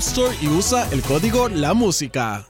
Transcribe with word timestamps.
Store 0.00 0.34
y 0.40 0.48
usa 0.48 0.88
el 0.92 1.02
código 1.02 1.50
La 1.50 1.74
Música. 1.74 2.46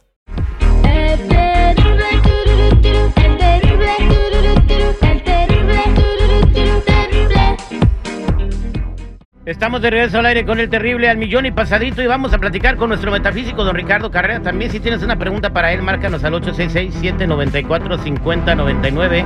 Estamos 9.45 9.83
de 9.83 9.91
regreso 9.91 10.21
al 10.21 10.27
aire 10.27 10.47
con 10.47 10.61
el 10.61 10.71
terrible 10.71 11.11
al 11.11 11.17
millón 11.17 11.45
y 11.45 11.51
pasadito 11.51 12.01
y 12.03 12.07
vamos 12.07 12.33
a 12.33 12.39
platicar 12.39 12.77
con 12.77 12.91
nuestro 12.91 13.11
metafísico 13.11 13.65
don 13.65 13.75
Ricardo 13.75 14.13
Carrera. 14.13 14.41
También 14.41 14.71
si 14.71 14.79
tienes 14.79 15.03
una 15.03 15.17
pregunta 15.17 15.53
para 15.53 15.73
él, 15.73 15.83
márcanos 15.83 16.23
al 16.23 16.35
866-794-5099. 16.35 19.25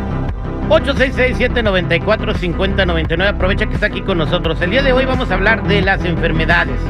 866-794-5099. 0.71 3.29
Aprovecha 3.29 3.67
que 3.67 3.75
está 3.75 3.89
aquí 3.89 4.01
con 4.01 4.17
nosotros. 4.17 4.59
El 4.63 4.71
día 4.71 4.83
de 4.83 4.95
hoy 4.95 5.05
vamos 5.05 5.31
a 5.31 5.35
hablar 5.35 5.69
de 5.69 5.83
las 5.83 6.03
enfermedades. 6.07 6.81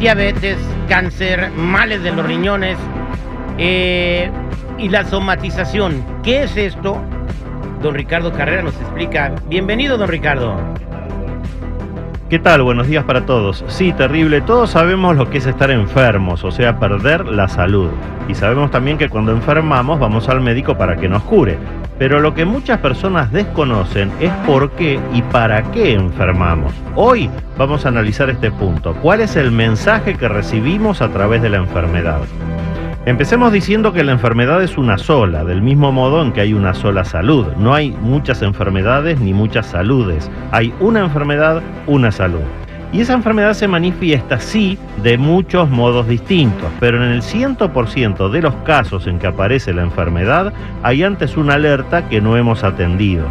Diabetes, 0.00 0.56
cáncer, 0.88 1.50
males 1.50 2.02
de 2.02 2.10
los 2.10 2.24
riñones 2.24 2.78
eh, 3.58 4.30
y 4.78 4.88
la 4.88 5.04
somatización. 5.04 6.02
¿Qué 6.22 6.44
es 6.44 6.56
esto? 6.56 7.02
Don 7.82 7.94
Ricardo 7.94 8.32
Carrera 8.32 8.62
nos 8.62 8.74
explica. 8.76 9.34
Bienvenido, 9.46 9.98
don 9.98 10.08
Ricardo. 10.08 10.56
¿Qué 12.30 12.38
tal? 12.38 12.62
Buenos 12.62 12.86
días 12.86 13.04
para 13.04 13.26
todos. 13.26 13.62
Sí, 13.68 13.92
terrible. 13.92 14.40
Todos 14.40 14.70
sabemos 14.70 15.18
lo 15.18 15.28
que 15.28 15.36
es 15.36 15.44
estar 15.44 15.70
enfermos, 15.70 16.44
o 16.44 16.50
sea, 16.50 16.78
perder 16.78 17.26
la 17.26 17.48
salud. 17.48 17.90
Y 18.26 18.34
sabemos 18.34 18.70
también 18.70 18.96
que 18.96 19.10
cuando 19.10 19.32
enfermamos 19.32 20.00
vamos 20.00 20.30
al 20.30 20.40
médico 20.40 20.78
para 20.78 20.96
que 20.96 21.10
nos 21.10 21.24
cure. 21.24 21.58
Pero 22.00 22.18
lo 22.18 22.32
que 22.32 22.46
muchas 22.46 22.78
personas 22.78 23.30
desconocen 23.30 24.10
es 24.20 24.32
por 24.46 24.70
qué 24.70 24.98
y 25.12 25.20
para 25.20 25.70
qué 25.70 25.92
enfermamos. 25.92 26.72
Hoy 26.96 27.28
vamos 27.58 27.84
a 27.84 27.90
analizar 27.90 28.30
este 28.30 28.50
punto. 28.50 28.94
¿Cuál 29.02 29.20
es 29.20 29.36
el 29.36 29.52
mensaje 29.52 30.14
que 30.14 30.26
recibimos 30.26 31.02
a 31.02 31.10
través 31.10 31.42
de 31.42 31.50
la 31.50 31.58
enfermedad? 31.58 32.22
Empecemos 33.04 33.52
diciendo 33.52 33.92
que 33.92 34.02
la 34.02 34.12
enfermedad 34.12 34.62
es 34.62 34.78
una 34.78 34.96
sola, 34.96 35.44
del 35.44 35.60
mismo 35.60 35.92
modo 35.92 36.22
en 36.22 36.32
que 36.32 36.40
hay 36.40 36.54
una 36.54 36.72
sola 36.72 37.04
salud. 37.04 37.48
No 37.58 37.74
hay 37.74 37.90
muchas 37.90 38.40
enfermedades 38.40 39.20
ni 39.20 39.34
muchas 39.34 39.66
saludes. 39.66 40.30
Hay 40.52 40.72
una 40.80 41.00
enfermedad, 41.00 41.60
una 41.86 42.10
salud. 42.12 42.40
Y 42.92 43.00
esa 43.00 43.12
enfermedad 43.12 43.54
se 43.54 43.68
manifiesta, 43.68 44.40
sí, 44.40 44.76
de 45.02 45.16
muchos 45.16 45.70
modos 45.70 46.08
distintos, 46.08 46.68
pero 46.80 46.96
en 46.96 47.12
el 47.12 47.22
100% 47.22 48.30
de 48.30 48.42
los 48.42 48.54
casos 48.64 49.06
en 49.06 49.20
que 49.20 49.28
aparece 49.28 49.72
la 49.72 49.82
enfermedad 49.82 50.52
hay 50.82 51.04
antes 51.04 51.36
una 51.36 51.54
alerta 51.54 52.08
que 52.08 52.20
no 52.20 52.36
hemos 52.36 52.64
atendido. 52.64 53.26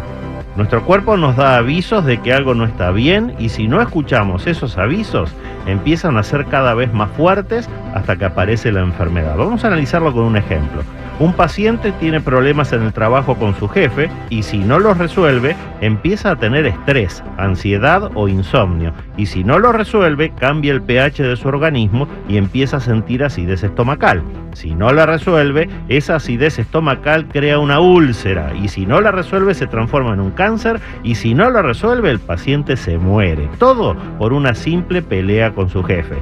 Nuestro 0.56 0.82
cuerpo 0.84 1.16
nos 1.16 1.36
da 1.36 1.56
avisos 1.56 2.06
de 2.06 2.20
que 2.20 2.32
algo 2.32 2.54
no 2.54 2.64
está 2.64 2.90
bien 2.90 3.34
y 3.38 3.50
si 3.50 3.68
no 3.68 3.82
escuchamos 3.82 4.46
esos 4.46 4.78
avisos, 4.78 5.30
empiezan 5.66 6.16
a 6.16 6.22
ser 6.22 6.46
cada 6.46 6.74
vez 6.74 6.92
más 6.92 7.10
fuertes 7.10 7.68
hasta 7.94 8.16
que 8.16 8.24
aparece 8.24 8.72
la 8.72 8.80
enfermedad. 8.80 9.36
Vamos 9.36 9.62
a 9.64 9.68
analizarlo 9.68 10.12
con 10.12 10.24
un 10.24 10.36
ejemplo. 10.36 10.82
Un 11.20 11.34
paciente 11.34 11.92
tiene 12.00 12.22
problemas 12.22 12.72
en 12.72 12.80
el 12.80 12.94
trabajo 12.94 13.34
con 13.34 13.54
su 13.54 13.68
jefe 13.68 14.08
y 14.30 14.42
si 14.42 14.56
no 14.56 14.78
los 14.78 14.96
resuelve, 14.96 15.54
empieza 15.82 16.30
a 16.30 16.36
tener 16.36 16.64
estrés, 16.64 17.22
ansiedad 17.36 18.10
o 18.14 18.26
insomnio. 18.26 18.94
Y 19.18 19.26
si 19.26 19.44
no 19.44 19.58
lo 19.58 19.70
resuelve, 19.70 20.32
cambia 20.34 20.72
el 20.72 20.80
pH 20.80 21.22
de 21.22 21.36
su 21.36 21.46
organismo 21.46 22.08
y 22.26 22.38
empieza 22.38 22.78
a 22.78 22.80
sentir 22.80 23.22
acidez 23.22 23.62
estomacal. 23.62 24.22
Si 24.54 24.74
no 24.74 24.94
la 24.94 25.04
resuelve, 25.04 25.68
esa 25.90 26.16
acidez 26.16 26.58
estomacal 26.58 27.28
crea 27.28 27.58
una 27.58 27.80
úlcera 27.80 28.54
y 28.54 28.68
si 28.68 28.86
no 28.86 29.02
la 29.02 29.10
resuelve 29.10 29.52
se 29.52 29.66
transforma 29.66 30.14
en 30.14 30.20
un 30.20 30.30
cáncer 30.30 30.80
y 31.02 31.16
si 31.16 31.34
no 31.34 31.50
la 31.50 31.60
resuelve 31.60 32.10
el 32.10 32.18
paciente 32.18 32.78
se 32.78 32.96
muere. 32.96 33.46
Todo 33.58 33.94
por 34.18 34.32
una 34.32 34.54
simple 34.54 35.02
pelea 35.02 35.52
con 35.52 35.68
su 35.68 35.84
jefe 35.84 36.16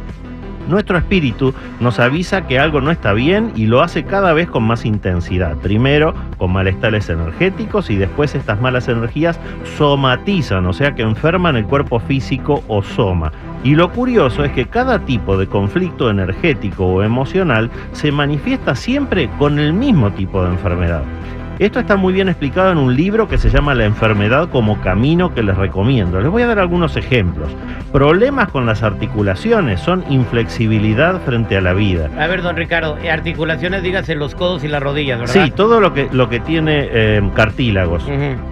nuestro 0.68 0.98
espíritu 0.98 1.54
nos 1.80 1.98
avisa 1.98 2.46
que 2.46 2.58
algo 2.58 2.80
no 2.80 2.90
está 2.90 3.12
bien 3.12 3.52
y 3.56 3.66
lo 3.66 3.82
hace 3.82 4.04
cada 4.04 4.32
vez 4.32 4.48
con 4.48 4.64
más 4.64 4.84
intensidad. 4.84 5.56
Primero 5.56 6.14
con 6.36 6.52
malestares 6.52 7.08
energéticos 7.08 7.90
y 7.90 7.96
después 7.96 8.34
estas 8.34 8.60
malas 8.60 8.88
energías 8.88 9.40
somatizan, 9.76 10.66
o 10.66 10.72
sea 10.72 10.94
que 10.94 11.02
enferman 11.02 11.56
el 11.56 11.64
cuerpo 11.64 11.98
físico 11.98 12.62
o 12.68 12.82
soma. 12.82 13.32
Y 13.64 13.74
lo 13.74 13.90
curioso 13.90 14.44
es 14.44 14.52
que 14.52 14.66
cada 14.66 15.00
tipo 15.00 15.36
de 15.36 15.48
conflicto 15.48 16.10
energético 16.10 16.86
o 16.86 17.02
emocional 17.02 17.70
se 17.92 18.12
manifiesta 18.12 18.76
siempre 18.76 19.28
con 19.38 19.58
el 19.58 19.72
mismo 19.72 20.12
tipo 20.12 20.44
de 20.44 20.50
enfermedad. 20.50 21.02
Esto 21.58 21.80
está 21.80 21.96
muy 21.96 22.12
bien 22.12 22.28
explicado 22.28 22.70
en 22.70 22.78
un 22.78 22.94
libro 22.94 23.26
que 23.26 23.36
se 23.36 23.50
llama 23.50 23.74
La 23.74 23.84
enfermedad 23.84 24.48
como 24.48 24.80
camino 24.80 25.34
que 25.34 25.42
les 25.42 25.56
recomiendo. 25.56 26.20
Les 26.20 26.30
voy 26.30 26.42
a 26.42 26.46
dar 26.46 26.60
algunos 26.60 26.96
ejemplos. 26.96 27.50
Problemas 27.90 28.48
con 28.50 28.64
las 28.64 28.84
articulaciones 28.84 29.80
son 29.80 30.04
inflexibilidad 30.08 31.20
frente 31.22 31.56
a 31.56 31.60
la 31.60 31.72
vida. 31.72 32.10
A 32.16 32.28
ver, 32.28 32.42
don 32.42 32.54
Ricardo, 32.54 32.96
eh, 32.98 33.10
articulaciones, 33.10 33.82
dígase 33.82 34.14
los 34.14 34.36
codos 34.36 34.62
y 34.62 34.68
las 34.68 34.80
rodillas, 34.80 35.18
¿verdad? 35.18 35.46
Sí, 35.46 35.50
todo 35.50 35.80
lo 35.80 35.92
que, 35.94 36.08
lo 36.12 36.28
que 36.28 36.38
tiene 36.38 36.88
eh, 36.92 37.28
cartílagos. 37.34 38.06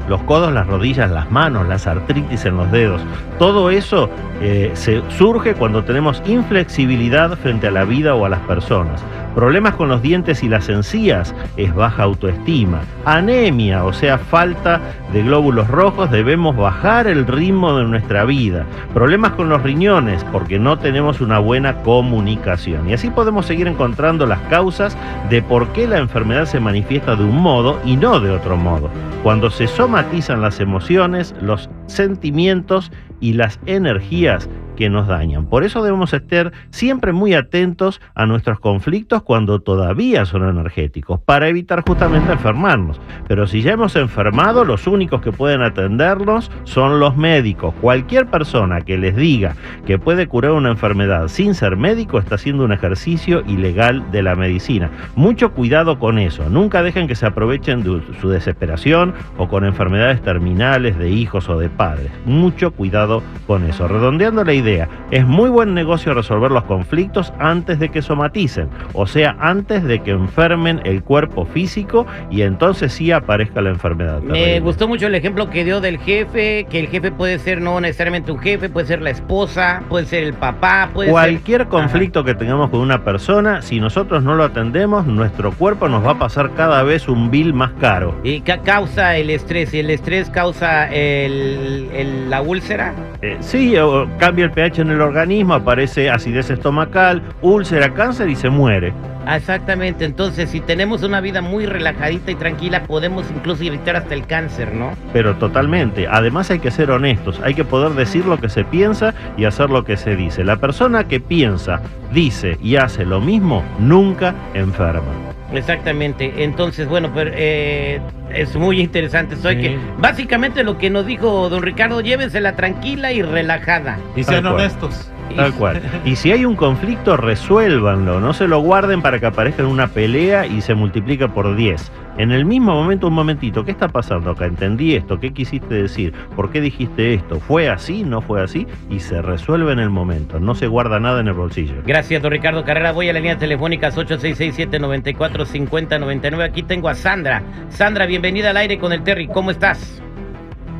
Los 0.09 0.22
codos, 0.22 0.53
las 0.53 0.66
rodillas, 0.66 1.09
las 1.09 1.31
manos, 1.31 1.69
las 1.69 1.87
artritis 1.87 2.45
en 2.45 2.56
los 2.56 2.72
dedos. 2.72 3.00
Todo 3.39 3.71
eso 3.71 4.11
eh, 4.43 4.72
se 4.75 5.00
surge 5.11 5.55
cuando 5.55 5.84
tenemos 5.84 6.22
inflexibilidad 6.27 7.39
frente 7.39 7.69
a 7.69 7.71
la 7.71 7.84
vida 7.84 8.16
o 8.16 8.25
a 8.25 8.28
las 8.28 8.41
personas. 8.41 9.00
Problemas 9.36 9.74
con 9.74 9.91
los 9.91 10.00
dientes 10.00 10.42
y 10.42 10.48
las 10.48 10.70
encías 10.70 11.34
es 11.58 11.74
baja 11.74 12.04
autoestima. 12.04 12.80
Anemia, 13.04 13.84
o 13.84 13.92
sea, 13.92 14.16
falta 14.16 14.80
de 15.12 15.22
glóbulos 15.22 15.68
rojos, 15.68 16.10
debemos 16.10 16.56
bajar 16.56 17.06
el 17.06 17.27
ritmo 17.27 17.77
de 17.77 17.84
nuestra 17.84 18.24
vida. 18.24 18.65
Problemas 18.94 19.33
con 19.33 19.50
los 19.50 19.62
riñones 19.62 20.24
porque 20.33 20.59
no 20.59 20.78
tenemos 20.78 21.21
una 21.21 21.38
buena 21.38 21.83
comunicación. 21.83 22.88
Y 22.88 22.94
así 22.94 23.10
podemos 23.10 23.44
seguir 23.44 23.68
encontrando 23.68 24.24
las 24.24 24.41
causas 24.48 24.97
de 25.28 25.42
por 25.42 25.68
qué 25.74 25.86
la 25.86 25.98
enfermedad 25.98 26.47
se 26.47 26.59
manifiesta 26.59 27.15
de 27.15 27.24
un 27.24 27.36
modo 27.36 27.78
y 27.84 27.98
no 27.98 28.21
de 28.21 28.30
otro 28.30 28.56
modo. 28.56 28.89
Cuando 29.22 29.50
se 29.50 29.66
somatizan 29.66 30.41
las 30.41 30.60
emociones, 30.60 31.34
los 31.42 31.68
sentimientos 31.89 32.91
y 33.21 33.34
las 33.34 33.60
energías 33.66 34.48
que 34.77 34.89
nos 34.89 35.09
dañan. 35.09 35.47
Por 35.47 35.65
eso 35.65 35.83
debemos 35.83 36.13
estar 36.13 36.53
siempre 36.71 37.13
muy 37.13 37.34
atentos 37.34 38.01
a 38.15 38.27
nuestros 38.27 38.61
conflictos 38.61 39.23
cuando 39.23 39.61
todavía 39.61 40.25
son 40.25 40.49
energéticos, 40.49 41.21
para 41.21 41.49
evitar 41.49 41.83
justamente 41.87 42.33
enfermarnos. 42.33 43.01
Pero 43.27 43.47
si 43.47 43.63
ya 43.63 43.73
hemos 43.73 43.97
enfermado, 43.97 44.65
los 44.65 44.87
únicos 44.87 45.21
que 45.21 45.33
pueden 45.33 45.63
atendernos 45.63 46.51
son 46.65 47.01
los 47.01 47.17
médicos. 47.17 47.75
Cualquier 47.81 48.27
persona 48.27 48.83
que 48.83 48.99
les 48.99 49.17
diga 49.17 49.57
que 49.87 49.99
puede 49.99 50.27
curar 50.27 50.53
una 50.53 50.71
enfermedad 50.71 51.28
sin 51.28 51.55
ser 51.55 51.77
médico 51.77 52.19
está 52.19 52.37
haciendo 52.37 52.65
un 52.65 52.73
ejercicio 52.73 53.43
ilegal 53.47 54.11
de 54.13 54.23
la 54.23 54.37
medicina. 54.37 54.91
Mucho 55.15 55.53
cuidado 55.53 55.99
con 55.99 56.19
eso. 56.19 56.49
Nunca 56.51 56.83
dejen 56.83 57.09
que 57.09 57.15
se 57.15 57.27
aprovechen 57.27 57.83
de 57.83 58.03
su 58.21 58.28
desesperación 58.28 59.15
o 59.39 59.49
con 59.49 59.65
enfermedades 59.65 60.21
terminales 60.23 60.99
de 60.99 61.11
hijos 61.11 61.49
o 61.49 61.59
de 61.59 61.69
padres. 61.69 62.11
Mucho 62.25 62.73
cuidado 62.73 63.23
con 63.47 63.65
eso. 63.65 63.89
Redondeando 63.89 64.45
la 64.45 64.53
idea, 64.53 64.66
idea. 64.71 64.89
Es 65.10 65.27
muy 65.27 65.48
buen 65.51 65.74
negocio 65.74 66.13
resolver 66.15 66.51
los 66.51 66.65
conflictos 66.65 67.33
antes 67.39 67.78
de 67.78 67.89
que 67.91 68.03
somaticen, 68.03 68.68
o 68.92 69.07
sea, 69.07 69.36
antes 69.41 69.84
de 69.84 70.01
que 70.01 70.10
enfermen 70.10 70.80
el 70.84 71.03
cuerpo 71.03 71.45
físico 71.45 72.07
y 72.30 72.42
entonces 72.42 72.92
sí 72.92 73.13
aparezca 73.13 73.60
la 73.60 73.71
enfermedad. 73.71 74.21
Me 74.21 74.33
terrible. 74.33 74.60
gustó 74.60 74.89
mucho 74.89 75.07
el 75.07 75.15
ejemplo 75.15 75.48
que 75.51 75.65
dio 75.65 75.80
del 75.80 75.98
jefe, 75.98 76.66
que 76.68 76.80
el 76.80 76.89
jefe 76.89 77.10
puede 77.13 77.39
ser 77.39 77.60
no 77.60 77.80
necesariamente 77.80 78.33
un 78.33 78.39
jefe, 78.39 78.68
puede 78.68 78.86
ser 78.86 79.03
la 79.03 79.10
esposa, 79.10 79.83
puede 79.89 80.07
ser 80.07 80.24
el 80.24 80.34
papá, 80.34 80.91
puede 80.92 81.10
Cualquier 81.10 81.63
ser... 81.63 81.68
conflicto 81.68 82.24
que 82.24 82.34
tengamos 82.34 82.71
con 82.71 82.80
una 82.80 83.04
persona, 83.04 83.63
si 83.63 83.80
nosotros 83.80 84.22
no 84.22 84.34
lo 84.34 84.45
atendemos, 84.45 85.07
nuestro 85.07 85.53
cuerpo 85.53 85.89
nos 85.89 86.04
va 86.04 86.13
a 86.13 86.18
pasar 86.18 86.51
cada 86.57 86.83
vez 86.83 87.09
un 87.09 87.30
bill 87.30 87.53
más 87.54 87.72
caro. 87.80 88.15
¿Y 88.24 88.41
qué 88.41 88.59
causa 88.65 89.16
el 89.16 89.30
estrés? 89.30 89.72
¿Y 89.74 89.78
el 89.80 89.91
estrés 89.91 90.30
causa 90.30 90.86
el- 90.92 91.89
el- 91.95 92.30
la 92.30 92.42
úlcera? 92.42 92.95
Eh, 93.22 93.36
sí, 93.41 93.77
o 93.77 94.07
cambia 94.18 94.47
el 94.47 94.51
pH 94.56 94.80
en 94.80 94.91
el 94.91 95.03
organismo, 95.03 95.53
aparece 95.53 96.08
acidez 96.08 96.48
estomacal, 96.48 97.22
úlcera, 97.42 97.92
cáncer 97.92 98.30
y 98.30 98.36
se 98.36 98.48
muere. 98.48 98.94
Exactamente, 99.28 100.06
entonces 100.06 100.48
si 100.48 100.60
tenemos 100.60 101.03
una 101.03 101.20
vida 101.20 101.42
muy 101.42 101.66
relajadita 101.66 102.30
y 102.30 102.36
tranquila, 102.36 102.84
podemos 102.84 103.26
incluso 103.30 103.64
evitar 103.64 103.97
hasta 103.97 104.14
el 104.14 104.26
cáncer, 104.26 104.72
¿no? 104.72 104.92
Pero 105.12 105.36
totalmente. 105.36 106.08
Además 106.08 106.50
hay 106.50 106.60
que 106.60 106.70
ser 106.70 106.91
honestos, 106.91 107.38
hay 107.44 107.53
que 107.53 107.64
poder 107.64 107.92
decir 107.92 108.24
lo 108.24 108.38
que 108.38 108.48
se 108.48 108.64
piensa 108.64 109.12
y 109.36 109.44
hacer 109.44 109.68
lo 109.68 109.84
que 109.84 109.98
se 109.98 110.16
dice. 110.16 110.42
La 110.42 110.56
persona 110.56 111.06
que 111.06 111.20
piensa, 111.20 111.82
dice 112.12 112.56
y 112.62 112.76
hace 112.76 113.04
lo 113.04 113.20
mismo, 113.20 113.62
nunca 113.78 114.34
enferma. 114.54 115.35
Exactamente, 115.53 116.43
entonces 116.45 116.89
bueno, 116.89 117.10
pero 117.15 117.31
eh, 117.34 118.01
es 118.34 118.54
muy 118.57 118.81
interesante 118.81 119.37
Sí. 119.37 119.43
que 119.43 119.78
básicamente 119.98 120.65
lo 120.65 120.77
que 120.77 120.91
nos 120.91 121.07
dijo 121.07 121.48
don 121.48 121.63
Ricardo, 121.63 122.01
llévensela 122.01 122.57
tranquila 122.57 123.13
y 123.13 123.22
relajada. 123.22 123.98
Y 124.16 124.25
sean 124.25 124.43
cual. 124.43 124.54
honestos. 124.54 125.10
Tal 125.34 125.53
cual. 125.55 125.83
Y 126.05 126.17
si 126.17 126.33
hay 126.33 126.45
un 126.45 126.57
conflicto, 126.57 127.17
resuélvanlo. 127.17 128.21
No 128.21 128.33
se 128.33 128.47
lo 128.47 128.61
guarden 128.61 129.03
para 129.03 129.19
que 129.19 129.27
aparezca 129.27 129.63
en 129.63 129.69
una 129.69 129.89
pelea 129.89 130.47
y 130.47 130.61
se 130.61 130.75
multiplique 130.75 131.27
por 131.28 131.57
10. 131.57 131.91
En 132.19 132.31
el 132.33 132.47
mismo 132.47 132.73
momento, 132.73 133.09
un 133.09 133.15
momentito, 133.15 133.65
¿qué 133.65 133.73
está 133.73 133.89
pasando 133.89 134.31
acá? 134.31 134.47
Entendí 134.47 134.95
esto, 134.95 135.21
¿qué 135.21 135.34
quisiste 135.34 135.75
decir? 135.75 136.15
¿Por 136.34 136.51
qué 136.51 136.63
dijiste 136.63 137.13
esto? 137.13 137.41
¿Fue 137.41 137.69
así? 137.69 138.05
¿No 138.05 138.23
fue 138.23 138.43
así? 138.43 138.67
Y 138.89 139.01
se 139.01 139.21
resuelve 139.21 139.73
en 139.73 139.81
el 139.81 139.91
momento. 139.91 140.41
No 140.41 140.55
se 140.55 140.67
guarda 140.67 140.99
nada 140.99 141.21
en 141.21 141.28
el 141.28 141.34
bolsillo. 141.34 141.75
Gracias, 141.84 142.23
don 142.23 142.33
Ricardo 142.33 142.65
Carrera. 142.65 142.93
Voy 142.93 143.11
a 143.11 143.13
la 143.13 143.19
línea 143.19 143.37
telefónica 143.37 143.91
8667-945099. 143.91 146.43
Aquí 146.43 146.63
tengo 146.63 146.89
a 146.89 146.95
Sandra. 146.95 147.43
Sandra, 147.69 148.07
bienvenida 148.07 148.49
al 148.51 148.57
aire 148.57 148.78
con 148.78 148.95
el 148.95 149.03
Terry. 149.03 149.28
¿Cómo 149.28 149.51
estás? 149.51 150.01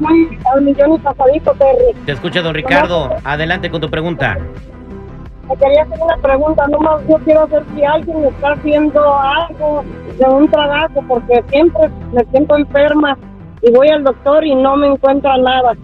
Muy 0.01 0.39
al 0.53 0.63
millón 0.63 0.95
y 0.95 0.99
pasadito, 0.99 1.53
Terry. 1.53 2.05
Te 2.05 2.13
escucha 2.13 2.43
don 2.43 2.55
Ricardo. 2.55 3.17
Adelante 3.25 3.71
con 3.71 3.81
tu 3.81 3.91
pregunta. 3.91 4.37
Me 5.49 5.57
quería 5.57 5.83
hacer 5.83 5.99
una 6.01 6.17
pregunta, 6.17 6.67
nomás 6.67 7.01
yo 7.09 7.19
quiero 7.19 7.47
ver 7.47 7.63
si 7.75 7.85
alguien 7.85 8.21
me 8.21 8.29
está 8.29 8.53
haciendo 8.53 9.17
algo 9.17 9.85
de 10.19 10.25
un 10.29 10.51
trabajo, 10.51 11.05
porque 11.07 11.43
siempre 11.51 11.89
me 12.13 12.25
siento 12.33 12.57
enferma 12.57 13.17
y 13.63 13.71
voy 13.71 13.89
al 13.89 14.03
doctor 14.03 14.45
y 14.45 14.55
no 14.57 14.77
me 14.77 14.89
encuentra 14.89 15.37
nada. 15.39 15.75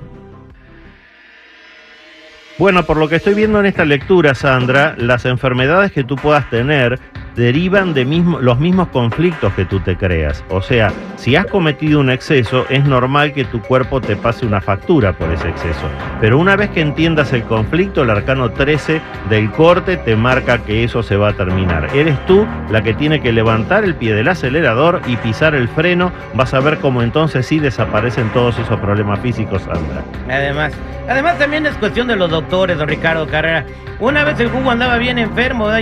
Bueno, 2.59 2.83
por 2.83 2.97
lo 2.97 3.09
que 3.09 3.17
estoy 3.17 3.35
viendo 3.35 3.61
en 3.61 3.67
esta 3.67 3.85
lectura, 3.85 4.35
Sandra, 4.35 4.95
las 4.99 5.25
enfermedades 5.25 5.91
que 5.93 6.05
tú 6.05 6.17
puedas 6.17 6.49
tener 6.51 6.99
derivan 7.35 7.95
de 7.95 8.05
los 8.41 8.59
mismos 8.59 8.89
conflictos 8.89 9.53
que 9.55 9.65
tú 9.65 9.81
te 9.81 9.97
creas. 9.97 10.45
O 10.51 10.61
sea, 10.61 10.93
si 11.17 11.37
has 11.37 11.47
cometido 11.47 12.01
un 12.01 12.11
exceso, 12.11 12.67
es 12.69 12.85
normal 12.85 13.33
que 13.33 13.45
tu 13.45 13.61
cuerpo 13.63 14.01
te 14.01 14.17
pase 14.17 14.45
una 14.47 14.61
factura 14.61 15.13
por 15.13 15.31
ese 15.33 15.49
exceso. 15.49 15.89
Pero 16.21 16.39
una 16.39 16.57
vez 16.57 16.71
que 16.71 16.81
entiendas 16.81 17.33
el 17.33 17.45
conflicto, 17.45 18.03
el 18.03 18.11
arcano 18.11 18.51
13 18.51 19.01
del 19.31 19.51
corte 19.53 19.97
te 19.97 20.17
marca 20.17 20.59
que 20.59 20.85
eso 20.85 21.03
se 21.03 21.17
va 21.17 21.29
a 21.29 21.33
terminar. 21.33 21.89
Eres 21.95 22.19
tú 22.27 22.47
la 22.71 22.83
que 22.83 22.95
tiene 22.95 23.21
que 23.21 23.33
levantar 23.33 23.85
el 23.85 23.95
pie 23.95 24.15
del 24.15 24.29
acelerador 24.29 25.01
y 25.07 25.17
pisar 25.17 25.55
el 25.55 25.69
freno. 25.69 26.13
Vas 26.35 26.55
a 26.55 26.61
ver 26.61 26.79
cómo 26.79 27.03
entonces 27.03 27.47
sí 27.47 27.59
desaparecen 27.59 28.29
todos 28.31 28.59
esos 28.59 28.79
problemas 28.81 29.21
físicos, 29.21 29.63
Sandra. 29.63 30.03
Además, 30.29 30.73
además 31.09 31.39
también 31.39 31.67
es 31.67 31.75
cuestión 31.77 32.09
de 32.09 32.17
los 32.17 32.31
doctores, 32.31 32.79
don 32.79 32.89
Ricardo 32.89 33.27
Carrera. 33.27 33.65
Una 34.01 34.25
vez 34.25 34.41
el 34.41 34.49
jugo 34.49 34.71
andaba 34.71 34.99
bien 34.99 35.19
enfermo, 35.19 35.67
¿verdad, 35.67 35.81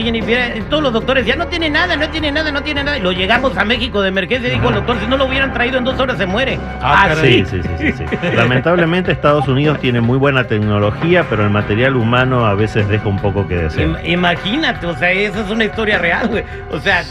Todos 0.68 0.82
los 0.82 0.92
doctores 0.92 1.24
ya 1.24 1.36
no 1.40 1.46
tiene 1.48 1.70
nada, 1.70 1.96
no 1.96 2.08
tiene 2.10 2.30
nada, 2.30 2.52
no 2.52 2.62
tiene 2.62 2.84
nada. 2.84 2.98
Y 2.98 3.00
lo 3.00 3.12
llegamos 3.12 3.56
a 3.56 3.64
México 3.64 4.02
de 4.02 4.10
emergencia 4.10 4.48
y 4.48 4.52
dijo 4.52 4.68
el 4.68 4.74
doctor, 4.76 4.98
si 5.00 5.06
no 5.06 5.16
lo 5.16 5.24
hubieran 5.26 5.52
traído 5.52 5.78
en 5.78 5.84
dos 5.84 5.98
horas 5.98 6.18
se 6.18 6.26
muere. 6.26 6.58
Ah, 6.82 7.08
Así. 7.10 7.44
Sí, 7.46 7.62
sí, 7.62 7.68
sí, 7.78 7.92
sí, 7.92 8.04
sí. 8.10 8.16
Lamentablemente 8.36 9.10
Estados 9.10 9.48
Unidos 9.48 9.80
tiene 9.80 10.00
muy 10.02 10.18
buena 10.18 10.44
tecnología, 10.44 11.24
pero 11.30 11.42
el 11.44 11.50
material 11.50 11.96
humano 11.96 12.44
a 12.46 12.54
veces 12.54 12.86
deja 12.88 13.08
un 13.08 13.18
poco 13.18 13.48
que 13.48 13.56
desear. 13.56 13.88
Im- 13.88 13.98
Imagínate, 14.04 14.86
o 14.86 14.94
sea, 14.96 15.10
eso 15.12 15.40
es 15.40 15.50
una 15.50 15.64
historia 15.64 15.98
real, 15.98 16.28
güey. 16.28 16.44
O 16.70 16.78
sea, 16.78 17.02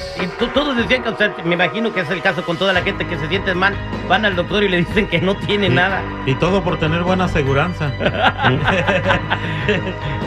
todos 0.53 0.77
decían 0.77 1.01
que, 1.03 1.09
o 1.09 1.17
sea, 1.17 1.31
me 1.43 1.55
imagino 1.55 1.91
que 1.91 2.01
es 2.01 2.09
el 2.11 2.21
caso 2.21 2.43
con 2.43 2.55
toda 2.57 2.71
la 2.71 2.81
gente 2.81 3.05
que 3.07 3.17
se 3.17 3.27
siente 3.27 3.53
mal, 3.55 3.73
van 4.07 4.25
al 4.25 4.35
doctor 4.35 4.63
y 4.63 4.69
le 4.69 4.77
dicen 4.77 5.07
que 5.07 5.19
no 5.19 5.35
tiene 5.35 5.69
nada. 5.69 6.01
Y 6.27 6.35
todo 6.35 6.63
por 6.63 6.77
tener 6.77 7.01
buena 7.01 7.25
aseguranza. 7.25 7.91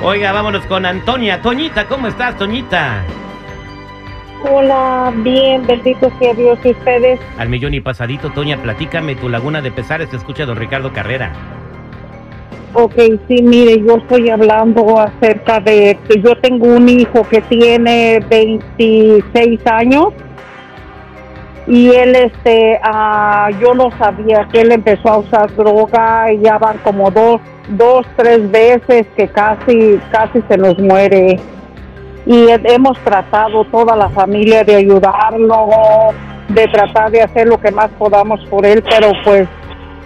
Oiga, 0.03 0.33
vámonos 0.33 0.67
con 0.67 0.85
Antonia. 0.87 1.41
Toñita, 1.41 1.87
¿cómo 1.87 2.09
estás, 2.09 2.37
Toñita? 2.37 3.03
Hola, 4.45 5.13
bien, 5.19 5.65
bendito 5.67 6.11
sea 6.19 6.35
Dios 6.35 6.59
y 6.65 6.71
ustedes. 6.71 7.21
Al 7.39 7.49
millón 7.49 7.75
y 7.75 7.81
pasadito, 7.81 8.31
Toña, 8.31 8.57
platícame 8.57 9.15
tu 9.15 9.29
laguna 9.29 9.63
de 9.63 9.71
pesares, 9.71 10.11
te 10.11 10.17
escucha 10.17 10.45
don 10.45 10.57
Ricardo 10.57 10.93
Carrera. 10.93 11.33
Ok, 12.75 12.95
sí, 13.29 13.43
mire, 13.43 13.81
yo 13.87 13.99
estoy 13.99 14.31
hablando 14.31 14.99
acerca 14.99 15.61
de 15.61 15.99
que 16.09 16.21
yo 16.21 16.37
tengo 16.39 16.67
un 16.67 16.89
hijo 16.89 17.23
que 17.29 17.43
tiene 17.43 18.19
26 18.31 19.67
años 19.67 20.07
y 21.67 21.91
él, 21.91 22.17
este, 22.17 22.81
ah, 22.83 23.51
yo 23.61 23.75
no 23.75 23.91
sabía 23.99 24.49
que 24.51 24.63
él 24.63 24.73
empezó 24.73 25.09
a 25.09 25.19
usar 25.19 25.55
droga 25.55 26.33
y 26.33 26.41
ya 26.41 26.59
van 26.59 26.79
como 26.79 27.11
dos, 27.11 27.41
dos, 27.69 28.05
tres 28.17 28.51
veces 28.51 29.07
que 29.17 29.29
casi, 29.29 30.01
casi 30.11 30.43
se 30.49 30.57
nos 30.57 30.77
muere. 30.79 31.39
Y 32.27 32.35
he- 32.49 32.61
hemos 32.75 32.97
tratado 33.01 33.65
toda 33.65 33.97
la 33.97 34.09
familia 34.11 34.63
de 34.65 34.77
ayudarlo, 34.77 35.69
de 36.49 36.69
tratar 36.69 37.11
de 37.11 37.23
hacer 37.23 37.47
lo 37.49 37.59
que 37.61 37.71
más 37.71 37.89
podamos 37.99 38.41
por 38.47 38.65
él, 38.67 38.83
pero 38.89 39.13
pues 39.25 39.49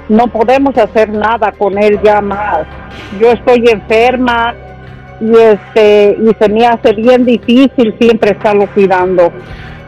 no 0.08 0.26
podemos 0.28 0.76
hacer 0.78 1.10
nada 1.10 1.52
con 1.52 1.76
él 1.78 1.98
ya 2.02 2.20
más. 2.20 2.60
Yo 3.20 3.32
estoy 3.32 3.64
enferma 3.70 4.54
y 5.20 5.32
este 5.36 6.16
y 6.20 6.30
se 6.38 6.48
me 6.48 6.66
hace 6.66 6.92
bien 6.94 7.24
difícil 7.24 7.94
siempre 7.98 8.30
estarlo 8.32 8.66
cuidando. 8.68 9.32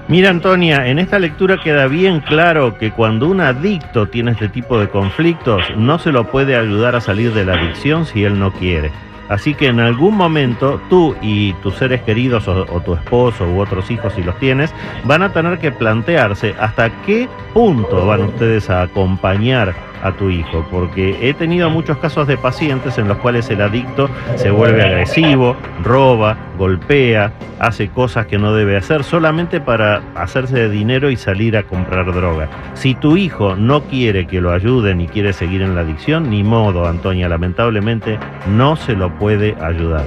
Mira, 0.09 0.31
Antonia, 0.31 0.87
en 0.87 0.99
esta 0.99 1.19
lectura 1.19 1.59
queda 1.63 1.87
bien 1.87 2.21
claro 2.21 2.79
que 2.79 2.91
cuando 2.93 3.27
un 3.29 3.43
adicto 3.43 4.09
tiene 4.09 4.31
este 4.33 4.49
tipo 4.49 4.79
de 4.81 4.89
conflictos, 4.89 5.63
no 5.77 5.99
se 5.99 6.13
lo 6.13 6.25
puede 6.31 6.57
ayudar 6.57 6.97
a 6.97 7.03
salir 7.03 7.35
de 7.35 7.45
la 7.45 7.55
adicción 7.55 8.07
si 8.07 8.25
él 8.25 8.39
no 8.39 8.51
quiere. 8.53 8.91
Así 9.29 9.55
que 9.55 9.67
en 9.67 9.81
algún 9.81 10.17
momento 10.17 10.81
tú 10.89 11.15
y 11.21 11.53
tus 11.55 11.77
seres 11.77 12.03
queridos 12.03 12.49
o, 12.49 12.65
tu 12.81 12.95
esposo 12.95 13.47
u 13.47 13.61
otros 13.61 13.91
hijos 13.91 14.13
si 14.15 14.23
los 14.23 14.39
tienes, 14.39 14.73
van 15.05 15.23
a 15.23 15.33
tener 15.33 15.59
que 15.59 15.71
plantearse 15.71 16.55
hasta 16.59 16.91
qué 17.03 17.29
punto 17.53 18.07
van 18.07 18.23
ustedes 18.23 18.71
a 18.71 18.83
acompañar 18.83 19.88
a 20.03 20.13
tu 20.13 20.31
hijo, 20.31 20.67
porque 20.71 21.17
he 21.21 21.35
tenido 21.35 21.71
muchos 21.71 21.99
casos 21.99 22.27
de 22.27 22.37
pacientes 22.37 22.99
en 22.99 23.09
los 23.09 23.19
cuales 23.19 23.49
el 23.51 23.61
adicto 23.61 24.09
se 24.37 24.51
vuelve 24.51 24.83
agresivo, 24.83 25.57
roba, 25.83 26.37
golpea, 26.57 27.33
hace 27.59 27.89
cosas 27.89 28.27
que 28.27 28.39
no 28.39 28.55
debe 28.55 28.77
hacer 28.77 29.05
solamente 29.05 29.61
para 29.61 30.03
hacerse 30.15 30.55
de 30.57 30.71
dinero 30.71 31.11
y 31.11 31.17
salir 31.17 31.57
a 31.57 31.63
comprar 31.63 32.13
droga. 32.13 32.49
Si 32.75 32.95
tu 32.95 33.17
hijo 33.17 33.57
no 33.57 33.83
quiere 33.83 34.27
que 34.27 34.41
lo 34.41 34.53
ayuden 34.53 35.01
y 35.01 35.09
quiere 35.09 35.33
seguir 35.33 35.63
en 35.63 35.75
la 35.75 35.83
adicción, 35.83 36.31
ni 36.31 36.43
modo, 36.43 36.87
Antonia, 36.87 37.29
lamentablemente 37.29 38.19
no 38.47 38.77
se 38.77 38.95
lo 38.95 39.13
puede 39.19 39.57
ayudar. 39.61 40.05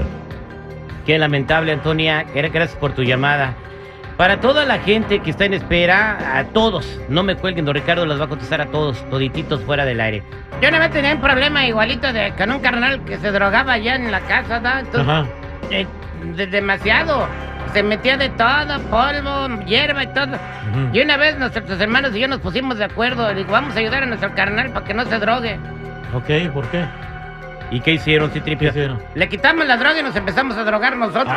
Qué 1.06 1.18
lamentable, 1.18 1.72
Antonia. 1.72 2.26
Gracias 2.34 2.76
por 2.76 2.94
tu 2.94 3.04
llamada. 3.04 3.56
Para 4.18 4.40
toda 4.40 4.66
la 4.66 4.78
gente 4.80 5.20
que 5.20 5.32
está 5.32 5.46
en 5.46 5.54
espera, 5.56 6.38
a 6.38 6.44
todos, 6.46 7.00
no 7.10 7.24
me 7.24 7.36
cuelguen, 7.36 7.66
don 7.66 7.74
Ricardo 7.74 8.06
las 8.06 8.20
va 8.20 8.26
a 8.26 8.28
contestar 8.28 8.62
a 8.62 8.68
todos, 8.68 9.04
todititos 9.10 9.62
fuera 9.64 9.84
del 9.84 10.00
aire. 10.00 10.22
Yo 10.62 10.70
una 10.70 10.78
vez 10.80 10.92
tenía 10.92 11.14
un 11.16 11.22
problema 11.22 11.66
igualito 11.66 12.14
de, 12.14 12.32
con 12.38 12.52
un 12.52 12.60
carnal 12.60 13.04
que 13.06 13.18
se 13.18 13.32
drogaba 13.32 13.74
allá 13.74 13.96
en 13.96 14.12
la 14.12 14.20
casa, 14.22 14.60
¿no? 14.60 14.78
Entonces, 14.78 15.10
Ajá. 15.10 15.26
eh, 15.72 15.88
de- 16.36 16.48
demasiado. 16.48 17.28
Se 17.74 17.82
metía 17.84 18.18
de 18.18 18.30
todo, 18.30 18.80
polvo, 18.90 19.64
hierba 19.66 20.04
y 20.04 20.08
todo. 20.08 20.34
Ujú. 20.36 20.90
Y 20.94 21.02
una 21.02 21.16
vez 21.18 21.40
nuestros 21.40 21.80
hermanos 21.80 22.14
y 22.14 22.20
yo 22.20 22.28
nos 22.28 22.40
pusimos 22.42 22.78
de 22.78 22.84
acuerdo. 22.84 23.34
Digo, 23.34 23.52
vamos 23.54 23.76
a 23.76 23.80
ayudar 23.80 24.04
a 24.04 24.06
nuestro 24.08 24.36
carnal 24.36 24.72
para 24.72 24.86
que 24.86 24.94
no 24.94 25.06
se 25.06 25.18
drogue. 25.20 25.58
Ok, 26.14 26.52
¿por 26.54 26.68
qué? 26.68 26.84
¿Y 27.72 27.80
qué 27.80 27.92
hicieron, 27.94 28.30
¿Qué 28.30 28.40
Citripio? 28.40 28.70
hicieron? 28.70 29.02
Le 29.16 29.30
quitamos 29.30 29.66
la 29.66 29.78
droga 29.78 29.98
y 30.00 30.04
nos 30.04 30.14
empezamos 30.18 30.58
a 30.58 30.64
drogar 30.66 30.98
nosotros. 30.98 31.34